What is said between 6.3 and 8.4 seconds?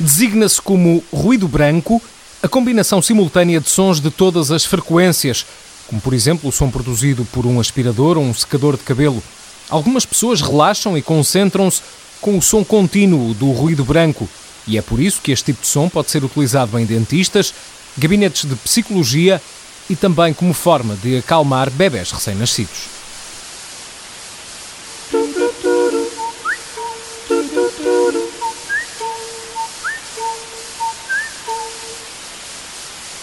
o som produzido por um aspirador ou um